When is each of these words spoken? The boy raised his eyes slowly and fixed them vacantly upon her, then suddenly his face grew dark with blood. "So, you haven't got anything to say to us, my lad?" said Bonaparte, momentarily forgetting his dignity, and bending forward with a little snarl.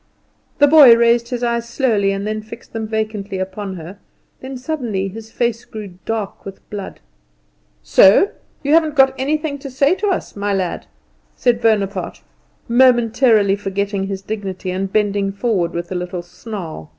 The 0.57 0.65
boy 0.65 0.95
raised 0.97 1.27
his 1.27 1.43
eyes 1.43 1.69
slowly 1.69 2.11
and 2.11 2.43
fixed 2.43 2.73
them 2.73 2.87
vacantly 2.87 3.37
upon 3.37 3.75
her, 3.75 3.99
then 4.39 4.57
suddenly 4.57 5.09
his 5.09 5.29
face 5.31 5.63
grew 5.63 5.99
dark 6.07 6.43
with 6.43 6.67
blood. 6.71 6.99
"So, 7.83 8.31
you 8.63 8.73
haven't 8.73 8.95
got 8.95 9.13
anything 9.21 9.59
to 9.59 9.69
say 9.69 9.93
to 9.97 10.07
us, 10.07 10.35
my 10.35 10.55
lad?" 10.55 10.87
said 11.35 11.61
Bonaparte, 11.61 12.23
momentarily 12.67 13.55
forgetting 13.55 14.07
his 14.07 14.23
dignity, 14.23 14.71
and 14.71 14.91
bending 14.91 15.31
forward 15.31 15.73
with 15.73 15.91
a 15.91 15.93
little 15.93 16.23
snarl. 16.23 16.89